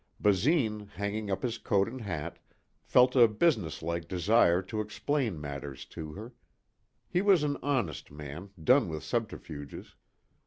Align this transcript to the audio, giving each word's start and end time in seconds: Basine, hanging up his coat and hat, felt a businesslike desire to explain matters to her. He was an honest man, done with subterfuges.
Basine, 0.19 0.87
hanging 0.95 1.29
up 1.29 1.43
his 1.43 1.59
coat 1.59 1.87
and 1.87 2.01
hat, 2.01 2.39
felt 2.81 3.15
a 3.15 3.27
businesslike 3.27 4.07
desire 4.07 4.63
to 4.63 4.81
explain 4.81 5.39
matters 5.39 5.85
to 5.85 6.13
her. 6.13 6.33
He 7.07 7.21
was 7.21 7.43
an 7.43 7.55
honest 7.61 8.09
man, 8.09 8.49
done 8.63 8.89
with 8.89 9.03
subterfuges. 9.03 9.93